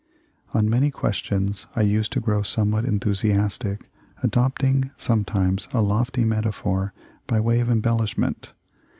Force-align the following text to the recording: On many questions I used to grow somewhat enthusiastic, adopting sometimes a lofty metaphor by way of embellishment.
On 0.55 0.67
many 0.67 0.89
questions 0.89 1.67
I 1.75 1.81
used 1.83 2.11
to 2.13 2.19
grow 2.19 2.41
somewhat 2.41 2.85
enthusiastic, 2.85 3.87
adopting 4.23 4.89
sometimes 4.97 5.67
a 5.73 5.81
lofty 5.83 6.23
metaphor 6.25 6.91
by 7.27 7.39
way 7.39 7.59
of 7.59 7.69
embellishment. 7.69 8.51